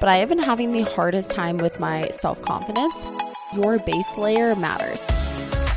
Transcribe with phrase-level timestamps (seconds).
[0.00, 3.06] but I have been having the hardest time with my self confidence.
[3.54, 5.04] Your base layer matters.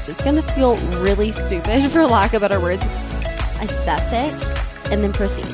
[0.08, 2.84] It's gonna feel really stupid, for lack of better words.
[3.62, 5.46] Assess it and then proceed.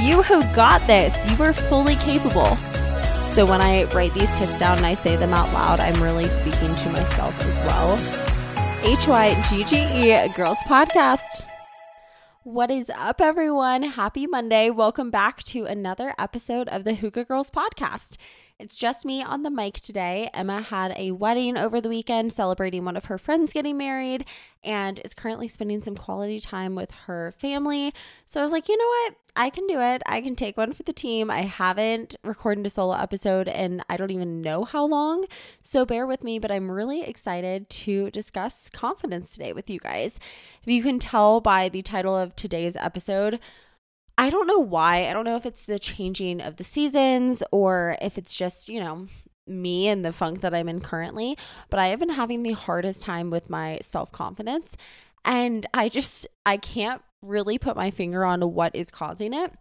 [0.00, 2.56] You who got this, you are fully capable.
[3.30, 6.28] So when I write these tips down and I say them out loud, I'm really
[6.28, 7.98] speaking to myself as well.
[8.82, 11.44] H Y G G E Girls Podcast.
[12.52, 13.82] What is up, everyone?
[13.82, 14.68] Happy Monday.
[14.68, 18.18] Welcome back to another episode of the Hygge Girls podcast.
[18.58, 20.30] It's just me on the mic today.
[20.32, 24.24] Emma had a wedding over the weekend celebrating one of her friends getting married
[24.62, 27.92] and is currently spending some quality time with her family.
[28.26, 29.14] So I was like, you know what?
[29.34, 30.02] I can do it.
[30.06, 31.30] I can take one for the team.
[31.30, 35.24] I haven't recorded a solo episode and I don't even know how long.
[35.62, 40.20] So bear with me, but I'm really excited to discuss confidence today with you guys.
[40.62, 43.40] If you can tell by the title of today's episode,
[44.18, 45.08] I don't know why.
[45.08, 48.80] I don't know if it's the changing of the seasons or if it's just, you
[48.80, 49.06] know,
[49.46, 51.36] me and the funk that I'm in currently,
[51.70, 54.76] but I have been having the hardest time with my self confidence.
[55.24, 59.52] And I just, I can't really put my finger on what is causing it.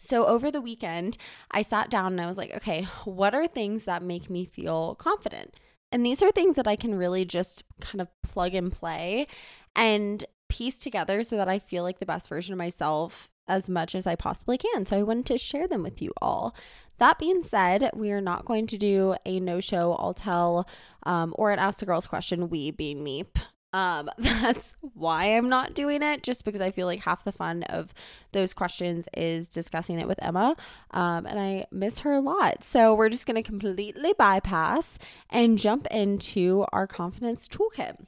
[0.00, 1.16] So over the weekend,
[1.50, 4.94] I sat down and I was like, okay, what are things that make me feel
[4.96, 5.54] confident?
[5.92, 9.26] And these are things that I can really just kind of plug and play
[9.74, 13.94] and piece together so that I feel like the best version of myself as much
[13.94, 14.86] as I possibly can.
[14.86, 16.54] So I wanted to share them with you all.
[16.98, 20.68] That being said, we are not going to do a no show, I'll tell,
[21.04, 23.24] um, or an Ask the Girls question, we being me.
[23.72, 27.64] Um, that's why I'm not doing it, just because I feel like half the fun
[27.64, 27.92] of
[28.32, 30.56] those questions is discussing it with Emma.
[30.92, 32.64] Um, and I miss her a lot.
[32.64, 38.06] So we're just going to completely bypass and jump into our confidence toolkit.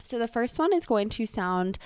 [0.00, 1.78] So the first one is going to sound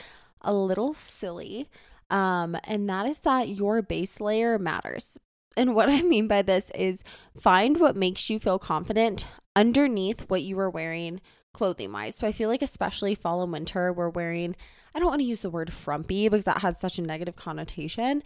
[0.42, 1.70] a little silly,
[2.10, 5.18] um, and that is that your base layer matters.
[5.56, 7.04] And what I mean by this is
[7.38, 11.20] find what makes you feel confident underneath what you are wearing
[11.52, 12.14] clothing wise.
[12.14, 14.54] So I feel like, especially fall and winter, we're wearing,
[14.94, 18.22] I don't want to use the word frumpy because that has such a negative connotation,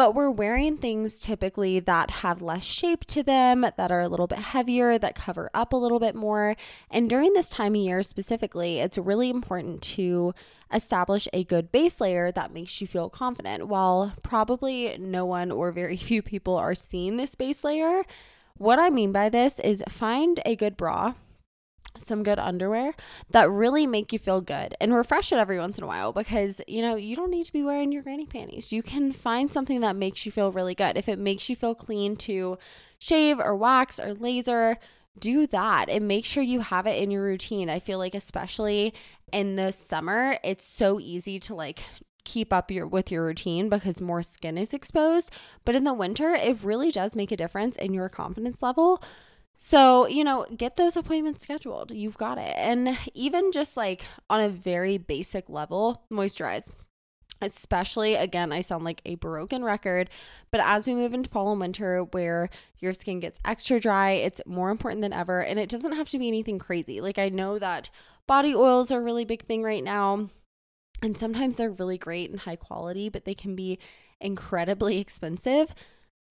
[0.00, 4.26] but we're wearing things typically that have less shape to them, that are a little
[4.26, 6.56] bit heavier, that cover up a little bit more.
[6.90, 10.32] And during this time of year specifically, it's really important to
[10.72, 13.68] establish a good base layer that makes you feel confident.
[13.68, 18.02] While probably no one or very few people are seeing this base layer,
[18.56, 21.12] what I mean by this is find a good bra
[21.96, 22.94] some good underwear
[23.30, 26.60] that really make you feel good and refresh it every once in a while because
[26.66, 28.72] you know you don't need to be wearing your granny panties.
[28.72, 30.96] You can find something that makes you feel really good.
[30.96, 32.58] If it makes you feel clean to
[32.98, 34.78] shave or wax or laser
[35.18, 37.68] do that and make sure you have it in your routine.
[37.68, 38.94] I feel like especially
[39.32, 41.82] in the summer it's so easy to like
[42.24, 45.32] keep up your with your routine because more skin is exposed.
[45.64, 49.02] But in the winter it really does make a difference in your confidence level
[49.62, 51.92] so, you know, get those appointments scheduled.
[51.92, 52.54] You've got it.
[52.56, 56.72] And even just like on a very basic level, moisturize.
[57.42, 60.10] Especially, again, I sound like a broken record,
[60.50, 62.50] but as we move into fall and winter where
[62.80, 65.40] your skin gets extra dry, it's more important than ever.
[65.40, 67.00] And it doesn't have to be anything crazy.
[67.00, 67.90] Like, I know that
[68.26, 70.28] body oils are a really big thing right now.
[71.02, 73.78] And sometimes they're really great and high quality, but they can be
[74.20, 75.74] incredibly expensive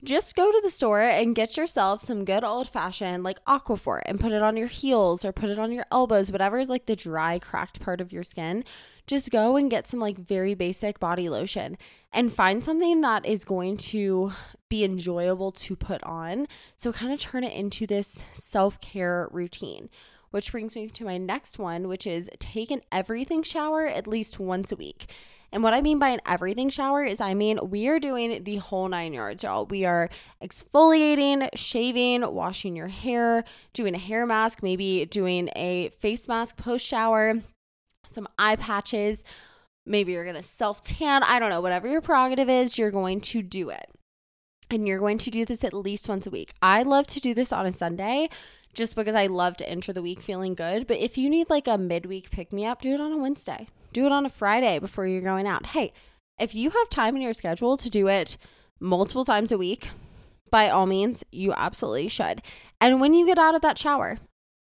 [0.03, 4.19] just go to the store and get yourself some good old fashioned like aquaphor and
[4.19, 6.95] put it on your heels or put it on your elbows whatever is like the
[6.95, 8.63] dry cracked part of your skin.
[9.07, 11.77] Just go and get some like very basic body lotion
[12.13, 14.31] and find something that is going to
[14.69, 16.47] be enjoyable to put on.
[16.77, 19.89] So kind of turn it into this self-care routine
[20.31, 24.39] which brings me to my next one which is take an everything shower at least
[24.39, 25.11] once a week
[25.51, 28.57] and what I mean by an everything shower is I mean we are doing the
[28.57, 29.65] whole nine yards, y'all.
[29.65, 30.09] We are
[30.43, 33.43] exfoliating, shaving, washing your hair,
[33.73, 37.35] doing a hair mask, maybe doing a face mask post shower,
[38.07, 39.23] some eye patches.
[39.85, 41.23] Maybe you're going to self tan.
[41.23, 41.61] I don't know.
[41.61, 43.89] Whatever your prerogative is, you're going to do it.
[44.69, 46.53] And you're going to do this at least once a week.
[46.61, 48.29] I love to do this on a Sunday
[48.75, 50.85] just because I love to enter the week feeling good.
[50.85, 53.67] But if you need like a midweek pick me up, do it on a Wednesday.
[53.93, 55.67] Do it on a Friday before you're going out.
[55.67, 55.93] Hey,
[56.39, 58.37] if you have time in your schedule to do it
[58.79, 59.89] multiple times a week,
[60.51, 62.41] by all means, you absolutely should.
[62.79, 64.19] And when you get out of that shower,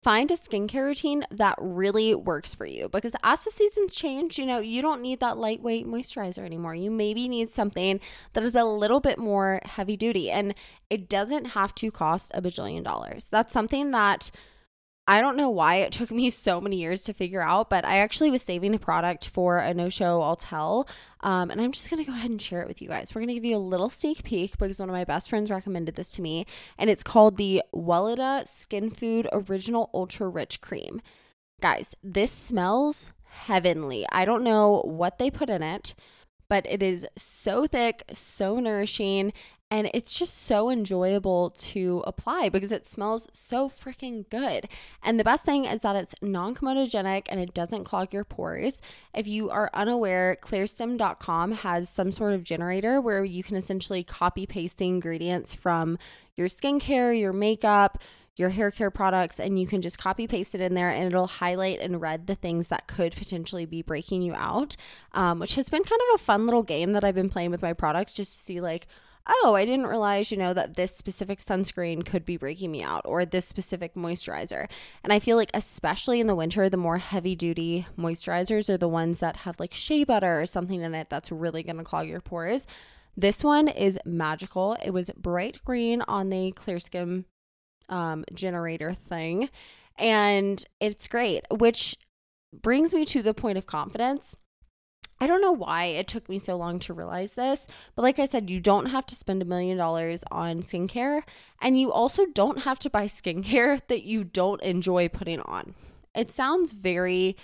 [0.03, 4.47] find a skincare routine that really works for you because as the seasons change, you
[4.47, 6.75] know, you don't need that lightweight moisturizer anymore.
[6.75, 8.01] You maybe need something
[8.33, 10.55] that is a little bit more heavy duty and
[10.89, 13.25] it doesn't have to cost a bajillion dollars.
[13.31, 14.31] That's something that
[15.11, 17.99] I don't know why it took me so many years to figure out, but I
[17.99, 20.89] actually was saving a product for a no show I'll tell.
[21.19, 23.13] Um, and I'm just going to go ahead and share it with you guys.
[23.13, 25.51] We're going to give you a little sneak peek because one of my best friends
[25.51, 26.47] recommended this to me.
[26.79, 31.03] And it's called the Weleda Skin Food Original Ultra Rich Cream.
[31.61, 34.07] Guys, this smells heavenly.
[34.13, 35.97] I don't know what they put in it,
[36.49, 39.33] but it is so thick, so nourishing,
[39.71, 44.69] and it's just so enjoyable to apply because it smells so freaking good.
[45.03, 48.83] And the best thing is that it's non comedogenic and it doesn't clog your pores.
[49.15, 54.45] If you are unaware, clearstem.com has some sort of generator where you can essentially copy
[54.45, 55.99] paste the ingredients from
[56.35, 58.03] your skincare, your makeup,
[58.37, 61.27] your hair care products and you can just copy paste it in there and it'll
[61.27, 64.77] highlight in red the things that could potentially be breaking you out,
[65.13, 67.63] um, which has been kind of a fun little game that I've been playing with
[67.63, 68.87] my products just to see like,
[69.27, 73.03] oh, I didn't realize, you know, that this specific sunscreen could be breaking me out
[73.05, 74.69] or this specific moisturizer.
[75.05, 78.89] And I feel like, especially in the winter, the more heavy duty moisturizers are the
[78.89, 82.21] ones that have like shea butter or something in it that's really to clog your
[82.21, 82.67] pores.
[83.17, 84.77] This one is magical.
[84.85, 87.25] It was bright green on the Clearstem
[87.89, 89.51] um, generator thing.
[89.99, 91.97] And it's great, which
[92.53, 94.37] brings me to the point of confidence.
[95.21, 98.25] I don't know why it took me so long to realize this, but like I
[98.25, 101.23] said, you don't have to spend a million dollars on skincare,
[101.61, 105.75] and you also don't have to buy skincare that you don't enjoy putting on.
[106.15, 107.37] It sounds very,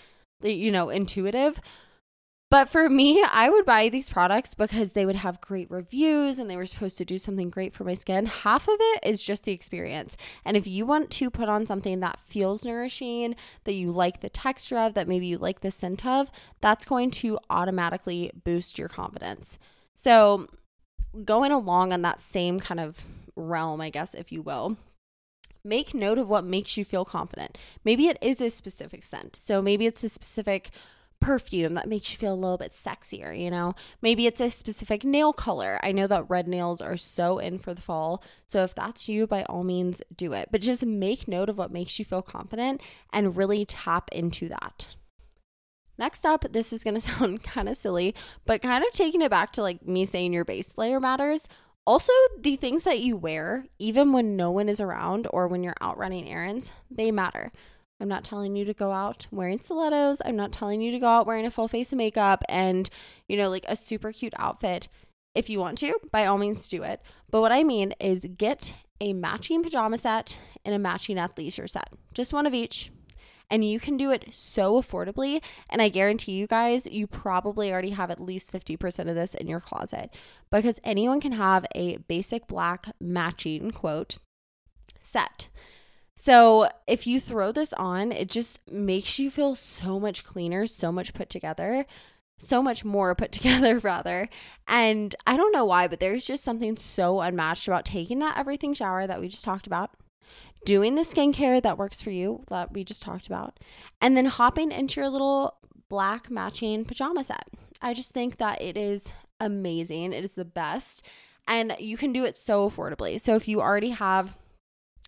[0.43, 1.61] you know, intuitive,
[2.49, 6.49] but for me, I would buy these products because they would have great reviews and
[6.49, 8.27] they were supposed to do something great for my skin.
[8.27, 10.17] Half of it is just the experience.
[10.45, 13.35] And if you want to put on something that feels nourishing,
[13.65, 17.11] that you like the texture of, that maybe you like the scent of, that's going
[17.13, 19.59] to automatically boost your confidence.
[19.97, 20.47] So,
[21.25, 23.03] going along on that same kind of
[23.35, 24.77] realm, I guess, if you will,
[25.65, 27.59] make note of what makes you feel confident.
[27.85, 29.35] Maybe it is a specific scent.
[29.35, 30.71] So, maybe it's a specific
[31.21, 33.75] perfume that makes you feel a little bit sexier, you know?
[34.03, 35.79] Maybe it's a specific nail color.
[35.83, 38.23] I know that red nails are so in for the fall.
[38.47, 40.49] So if that's you, by all means, do it.
[40.53, 42.81] But just make note of what makes you feel confident
[43.13, 44.97] and really tap into that.
[45.99, 48.15] Next up, this is going to sound kind of silly,
[48.45, 51.49] but kind of taking it back to like me saying your base layer matters.
[51.87, 55.77] Also, the things that you wear, even when no one is around or when you're
[55.81, 57.53] out running errands, they matter.
[58.01, 60.21] I'm not telling you to go out wearing stilettos.
[60.25, 62.89] I'm not telling you to go out wearing a full face of makeup and,
[63.29, 64.89] you know, like a super cute outfit.
[65.35, 67.01] If you want to, by all means do it.
[67.31, 71.95] But what I mean is get a matching pajama set and a matching athleisure set.
[72.15, 72.91] Just one of each.
[73.49, 75.43] And you can do it so affordably.
[75.71, 79.47] And I guarantee you guys, you probably already have at least 50% of this in
[79.47, 80.15] your closet
[80.51, 84.19] because anyone can have a basic black matching quote
[85.01, 85.49] set.
[86.17, 90.91] So if you throw this on, it just makes you feel so much cleaner, so
[90.91, 91.85] much put together,
[92.39, 94.29] so much more put together, rather.
[94.67, 98.73] And I don't know why, but there's just something so unmatched about taking that everything
[98.75, 99.91] shower that we just talked about,
[100.65, 103.61] doing the skincare that works for you that we just talked about,
[104.01, 105.59] and then hopping into your little
[105.89, 107.47] black matching pajama set.
[107.83, 110.15] I just think that it is amazing.
[110.15, 111.05] It is the best.
[111.47, 113.21] And you can do it so affordably.
[113.21, 114.37] So if you already have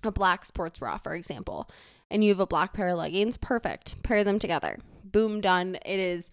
[0.03, 1.69] a black sports bra, for example,
[2.11, 4.03] and you have a black pair of leggings, perfect.
[4.03, 4.79] Pair them together.
[5.05, 5.77] Boom, done.
[5.85, 6.31] It is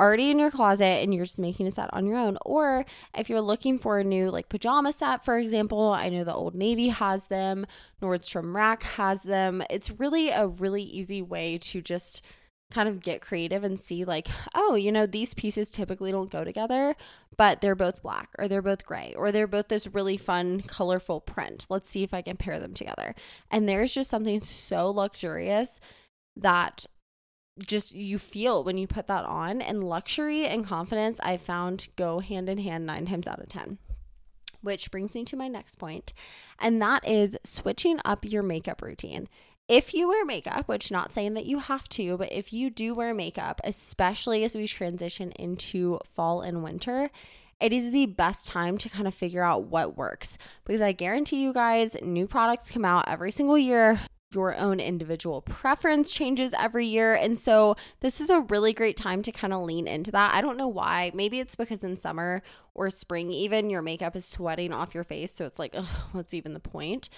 [0.00, 2.38] already in your closet and you're just making a set on your own.
[2.42, 2.84] Or
[3.16, 6.54] if you're looking for a new like pajama set, for example, I know the Old
[6.54, 7.66] Navy has them,
[8.00, 9.62] Nordstrom Rack has them.
[9.70, 12.22] It's really a really easy way to just
[12.70, 16.44] kind of get creative and see like oh you know these pieces typically don't go
[16.44, 16.94] together
[17.38, 21.20] but they're both black or they're both gray or they're both this really fun colorful
[21.20, 21.66] print.
[21.70, 23.14] Let's see if i can pair them together.
[23.50, 25.80] And there's just something so luxurious
[26.36, 26.84] that
[27.66, 29.62] just you feel when you put that on.
[29.62, 33.78] And luxury and confidence i found go hand in hand 9 times out of 10
[34.60, 36.12] which brings me to my next point
[36.58, 39.28] and that is switching up your makeup routine
[39.68, 42.94] if you wear makeup, which not saying that you have to, but if you do
[42.94, 47.10] wear makeup, especially as we transition into fall and winter,
[47.60, 51.42] it is the best time to kind of figure out what works because I guarantee
[51.42, 54.00] you guys, new products come out every single year.
[54.34, 57.14] Your own individual preference changes every year.
[57.14, 60.34] And so, this is a really great time to kind of lean into that.
[60.34, 61.10] I don't know why.
[61.14, 62.42] Maybe it's because in summer
[62.74, 65.32] or spring, even your makeup is sweating off your face.
[65.32, 65.74] So, it's like,
[66.12, 67.08] what's even the point?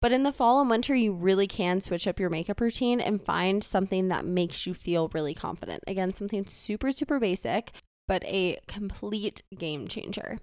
[0.00, 3.24] But in the fall and winter, you really can switch up your makeup routine and
[3.24, 5.82] find something that makes you feel really confident.
[5.86, 7.72] Again, something super, super basic,
[8.06, 10.38] but a complete game changer.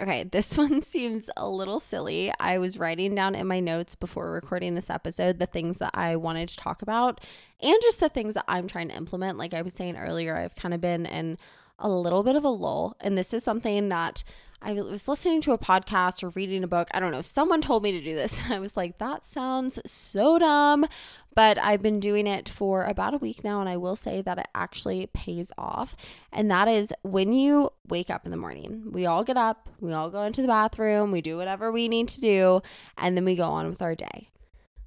[0.00, 2.32] Okay, this one seems a little silly.
[2.40, 6.16] I was writing down in my notes before recording this episode the things that I
[6.16, 7.22] wanted to talk about
[7.60, 9.38] and just the things that I'm trying to implement.
[9.38, 11.36] Like I was saying earlier, I've kind of been in
[11.78, 14.24] a little bit of a lull, and this is something that
[14.64, 16.88] I was listening to a podcast or reading a book.
[16.92, 17.20] I don't know.
[17.20, 18.44] Someone told me to do this.
[18.44, 20.86] And I was like, that sounds so dumb.
[21.34, 23.60] But I've been doing it for about a week now.
[23.60, 25.96] And I will say that it actually pays off.
[26.32, 28.92] And that is when you wake up in the morning.
[28.92, 32.08] We all get up, we all go into the bathroom, we do whatever we need
[32.08, 32.62] to do,
[32.96, 34.28] and then we go on with our day.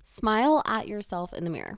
[0.04, 1.78] Smile at yourself in the mirror.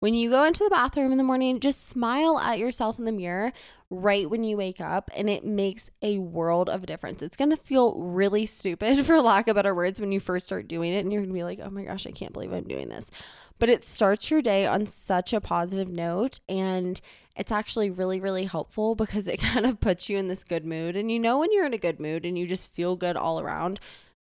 [0.00, 3.10] When you go into the bathroom in the morning, just smile at yourself in the
[3.10, 3.52] mirror
[3.90, 7.20] right when you wake up, and it makes a world of difference.
[7.20, 10.92] It's gonna feel really stupid, for lack of better words, when you first start doing
[10.92, 13.10] it, and you're gonna be like, oh my gosh, I can't believe I'm doing this.
[13.58, 17.00] But it starts your day on such a positive note, and
[17.34, 20.94] it's actually really, really helpful because it kind of puts you in this good mood.
[20.94, 23.40] And you know, when you're in a good mood and you just feel good all
[23.40, 23.80] around,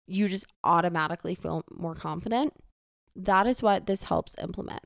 [0.06, 2.54] you just automatically feel more confident.
[3.16, 4.82] That is what this helps implement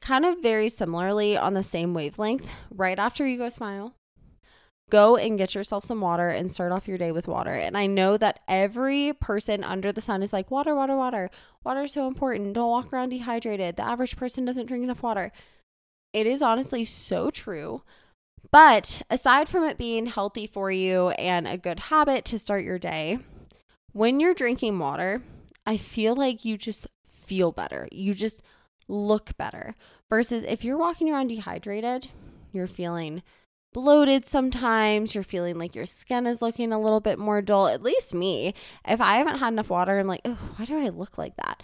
[0.00, 3.94] kind of very similarly on the same wavelength, right after you go smile,
[4.90, 7.52] go and get yourself some water and start off your day with water.
[7.52, 11.30] And I know that every person under the sun is like, water, water, water.
[11.64, 12.54] Water is so important.
[12.54, 13.76] Don't walk around dehydrated.
[13.76, 15.32] The average person doesn't drink enough water.
[16.12, 17.82] It is honestly so true.
[18.50, 22.78] But aside from it being healthy for you and a good habit to start your
[22.78, 23.18] day,
[23.92, 25.22] when you're drinking water,
[25.66, 27.88] I feel like you just feel better.
[27.92, 28.40] You just
[28.88, 29.76] look better.
[30.08, 32.08] Versus if you're walking around dehydrated,
[32.52, 33.22] you're feeling
[33.72, 37.68] bloated sometimes, you're feeling like your skin is looking a little bit more dull.
[37.68, 38.54] At least me,
[38.86, 41.62] if I haven't had enough water, I'm like, oh, why do I look like that?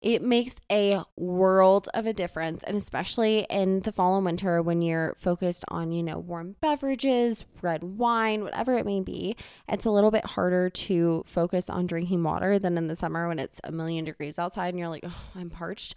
[0.00, 2.64] It makes a world of a difference.
[2.64, 7.44] And especially in the fall and winter when you're focused on, you know, warm beverages,
[7.60, 9.36] red wine, whatever it may be,
[9.68, 13.38] it's a little bit harder to focus on drinking water than in the summer when
[13.38, 15.94] it's a million degrees outside and you're like, oh, I'm parched.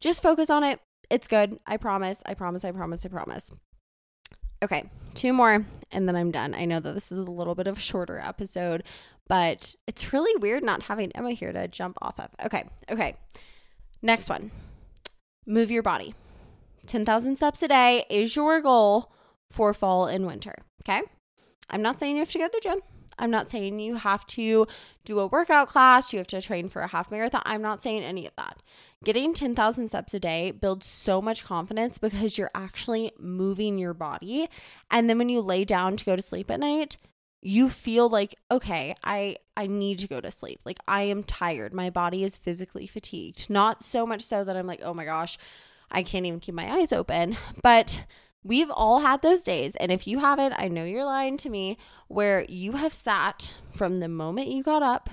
[0.00, 0.80] Just focus on it.
[1.10, 1.58] It's good.
[1.66, 2.22] I promise.
[2.26, 2.64] I promise.
[2.64, 3.04] I promise.
[3.04, 3.52] I promise.
[4.62, 6.54] Okay, two more and then I'm done.
[6.54, 8.84] I know that this is a little bit of a shorter episode,
[9.28, 12.30] but it's really weird not having Emma here to jump off of.
[12.44, 13.16] Okay, okay.
[14.00, 14.50] Next one
[15.46, 16.14] move your body.
[16.86, 19.12] 10,000 steps a day is your goal
[19.50, 20.54] for fall and winter.
[20.82, 21.02] Okay.
[21.70, 22.80] I'm not saying you have to go to the gym.
[23.18, 24.66] I'm not saying you have to
[25.04, 27.42] do a workout class, you have to train for a half marathon.
[27.44, 28.62] I'm not saying any of that.
[29.04, 34.48] Getting 10,000 steps a day builds so much confidence because you're actually moving your body.
[34.90, 36.96] And then when you lay down to go to sleep at night,
[37.42, 41.72] you feel like okay i i need to go to sleep like i am tired
[41.72, 45.38] my body is physically fatigued not so much so that i'm like oh my gosh
[45.90, 48.04] i can't even keep my eyes open but
[48.46, 49.74] We've all had those days.
[49.76, 53.96] And if you haven't, I know you're lying to me, where you have sat from
[53.96, 55.10] the moment you got up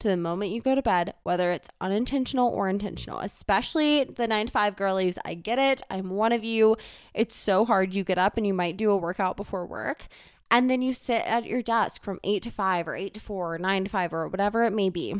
[0.00, 4.46] to the moment you go to bed, whether it's unintentional or intentional, especially the nine
[4.46, 5.16] to five girlies.
[5.24, 5.82] I get it.
[5.90, 6.76] I'm one of you.
[7.14, 7.94] It's so hard.
[7.94, 10.08] You get up and you might do a workout before work.
[10.50, 13.54] And then you sit at your desk from eight to five or eight to four
[13.54, 15.14] or nine to five or whatever it may be.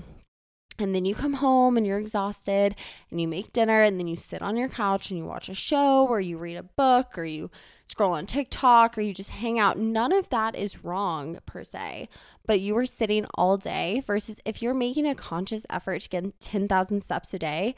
[0.82, 2.74] And then you come home and you're exhausted
[3.10, 5.54] and you make dinner and then you sit on your couch and you watch a
[5.54, 7.50] show or you read a book or you
[7.86, 9.78] scroll on TikTok or you just hang out.
[9.78, 12.08] None of that is wrong per se,
[12.46, 16.40] but you are sitting all day versus if you're making a conscious effort to get
[16.40, 17.74] 10,000 steps a day.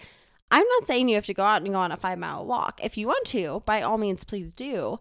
[0.51, 2.81] I'm not saying you have to go out and go on a five mile walk.
[2.83, 4.99] If you want to, by all means, please do.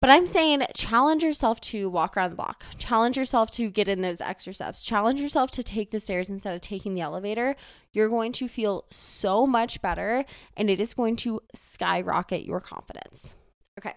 [0.00, 2.64] But I'm saying challenge yourself to walk around the block.
[2.78, 4.82] Challenge yourself to get in those extra steps.
[4.82, 7.54] Challenge yourself to take the stairs instead of taking the elevator.
[7.92, 10.24] You're going to feel so much better
[10.56, 13.36] and it is going to skyrocket your confidence.
[13.78, 13.94] Okay.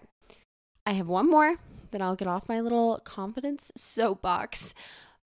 [0.84, 1.56] I have one more,
[1.90, 4.74] then I'll get off my little confidence soapbox.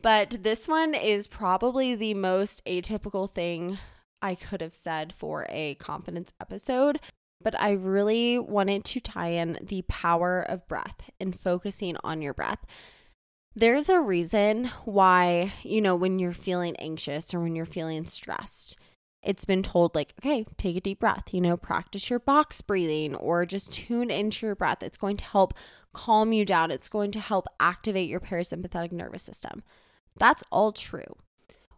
[0.01, 3.79] But this one is probably the most atypical thing
[4.23, 7.01] I could have said for a confidence episode
[7.41, 12.35] but I really wanted to tie in the power of breath and focusing on your
[12.35, 12.65] breath.
[13.55, 18.77] There's a reason why, you know, when you're feeling anxious or when you're feeling stressed,
[19.23, 23.17] it's been told, like, okay, take a deep breath, you know, practice your box breathing
[23.17, 24.83] or just tune into your breath.
[24.83, 25.55] It's going to help
[25.93, 29.65] calm you down, it's going to help activate your parasympathetic nervous system.
[30.17, 31.17] That's all true.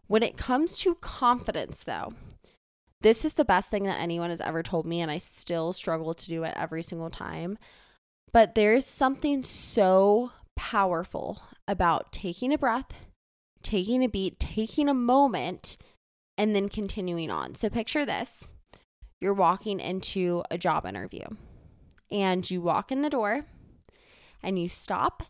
[0.05, 2.13] When it comes to confidence, though,
[3.01, 6.13] this is the best thing that anyone has ever told me, and I still struggle
[6.13, 7.57] to do it every single time.
[8.31, 12.93] But there's something so powerful about taking a breath,
[13.63, 15.77] taking a beat, taking a moment,
[16.37, 17.55] and then continuing on.
[17.55, 18.53] So picture this
[19.19, 21.25] you're walking into a job interview,
[22.09, 23.45] and you walk in the door,
[24.41, 25.23] and you stop,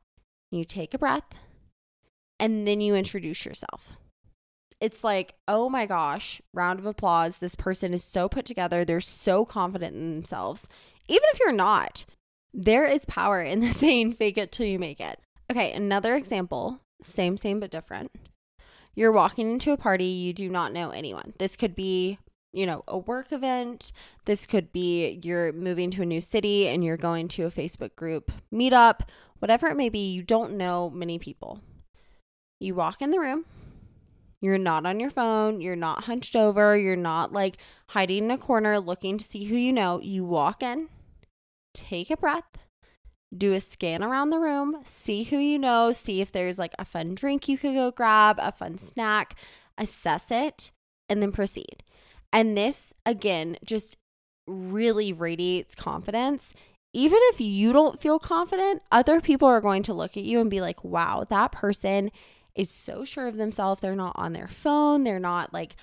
[0.51, 1.36] you take a breath,
[2.40, 3.98] and then you introduce yourself.
[4.82, 7.38] It's like, oh my gosh, round of applause.
[7.38, 8.84] This person is so put together.
[8.84, 10.68] They're so confident in themselves.
[11.08, 12.04] Even if you're not,
[12.52, 15.20] there is power in the saying, fake it till you make it.
[15.52, 18.12] Okay, another example, same, same, but different.
[18.96, 21.34] You're walking into a party, you do not know anyone.
[21.38, 22.18] This could be,
[22.52, 23.94] you know, a work event.
[24.26, 27.96] This could be you're moving to a new city and you're going to a Facebook
[27.96, 29.02] group meetup,
[29.40, 31.62] whatever it may be, you don't know many people.
[32.60, 33.46] You walk in the room,
[34.41, 37.57] you're not on your phone, you're not hunched over, you're not like
[37.89, 40.01] hiding in a corner looking to see who you know.
[40.01, 40.89] You walk in,
[41.74, 42.57] take a breath,
[43.36, 46.86] do a scan around the room, see who you know, see if there's like a
[46.86, 49.36] fun drink you could go grab, a fun snack,
[49.77, 50.71] assess it,
[51.07, 51.83] and then proceed.
[52.33, 53.98] And this, again, just
[54.48, 56.53] really radiates confidence.
[56.93, 60.50] Even if you don't feel confident, other people are going to look at you and
[60.50, 62.12] be like, wow, that person
[62.55, 63.81] is so sure of themselves.
[63.81, 65.03] They're not on their phone.
[65.03, 65.75] They're not like,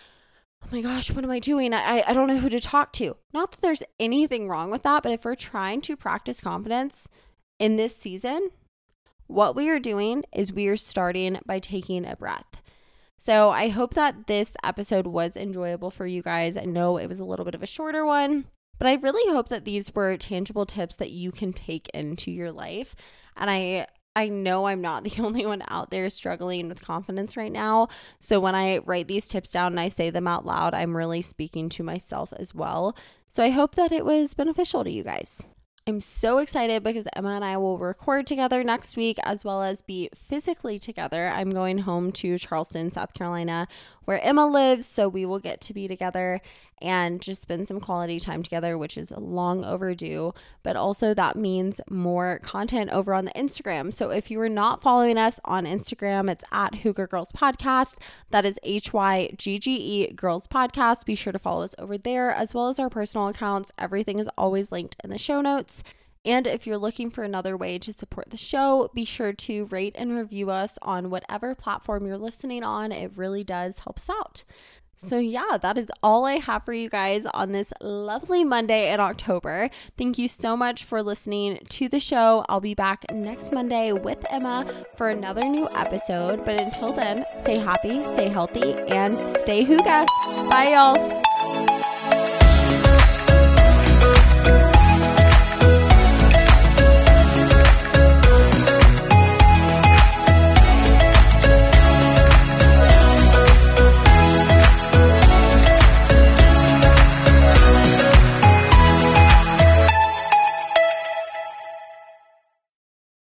[0.62, 1.72] oh my gosh, what am I doing?
[1.72, 3.16] I, I don't know who to talk to.
[3.32, 7.08] Not that there's anything wrong with that, but if we're trying to practice confidence,
[7.58, 8.50] in this season,
[9.26, 12.62] what we are doing is we are starting by taking a breath.
[13.16, 16.56] So I hope that this episode was enjoyable for you guys.
[16.56, 18.44] I know it was a little bit of a shorter one,
[18.78, 22.52] but I really hope that these were tangible tips that you can take into your
[22.52, 22.94] life.
[23.36, 27.52] And I I know I'm not the only one out there struggling with confidence right
[27.52, 27.88] now.
[28.20, 31.22] So when I write these tips down and I say them out loud, I'm really
[31.22, 32.96] speaking to myself as well.
[33.28, 35.44] So I hope that it was beneficial to you guys.
[35.88, 39.80] I'm so excited because Emma and I will record together next week as well as
[39.80, 41.28] be physically together.
[41.28, 43.66] I'm going home to Charleston, South Carolina,
[44.04, 46.42] where Emma lives, so we will get to be together
[46.80, 50.32] and just spend some quality time together, which is long overdue.
[50.62, 53.92] But also, that means more content over on the Instagram.
[53.92, 57.98] So if you are not following us on Instagram, it's at Hygge Girls Podcast.
[58.30, 61.06] That is H Y G G E Girls Podcast.
[61.06, 63.72] Be sure to follow us over there as well as our personal accounts.
[63.78, 65.82] Everything is always linked in the show notes.
[66.24, 69.94] And if you're looking for another way to support the show, be sure to rate
[69.96, 72.92] and review us on whatever platform you're listening on.
[72.92, 74.44] It really does help us out.
[74.98, 78.98] So, yeah, that is all I have for you guys on this lovely Monday in
[78.98, 79.70] October.
[79.96, 82.44] Thank you so much for listening to the show.
[82.48, 86.44] I'll be back next Monday with Emma for another new episode.
[86.44, 90.06] But until then, stay happy, stay healthy, and stay hygge.
[90.50, 91.27] Bye, y'all.